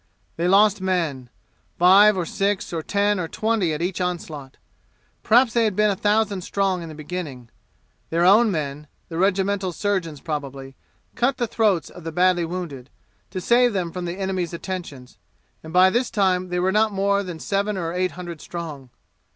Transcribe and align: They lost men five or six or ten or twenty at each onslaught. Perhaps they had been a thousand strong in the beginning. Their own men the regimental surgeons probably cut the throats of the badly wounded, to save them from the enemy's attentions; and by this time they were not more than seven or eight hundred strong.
They 0.35 0.47
lost 0.47 0.81
men 0.81 1.29
five 1.77 2.17
or 2.17 2.25
six 2.25 2.73
or 2.73 2.81
ten 2.81 3.19
or 3.19 3.27
twenty 3.27 3.71
at 3.71 3.83
each 3.83 4.01
onslaught. 4.01 4.57
Perhaps 5.21 5.53
they 5.53 5.63
had 5.65 5.75
been 5.75 5.91
a 5.91 5.95
thousand 5.95 6.41
strong 6.41 6.81
in 6.81 6.89
the 6.89 6.95
beginning. 6.95 7.49
Their 8.09 8.25
own 8.25 8.49
men 8.49 8.87
the 9.09 9.19
regimental 9.19 9.71
surgeons 9.71 10.19
probably 10.19 10.75
cut 11.13 11.37
the 11.37 11.45
throats 11.45 11.91
of 11.91 12.03
the 12.03 12.11
badly 12.11 12.45
wounded, 12.45 12.89
to 13.29 13.39
save 13.39 13.73
them 13.73 13.91
from 13.91 14.05
the 14.05 14.17
enemy's 14.17 14.55
attentions; 14.55 15.19
and 15.63 15.71
by 15.71 15.91
this 15.91 16.09
time 16.09 16.49
they 16.49 16.59
were 16.59 16.71
not 16.71 16.91
more 16.91 17.21
than 17.21 17.37
seven 17.37 17.77
or 17.77 17.93
eight 17.93 18.13
hundred 18.13 18.41
strong. 18.41 18.89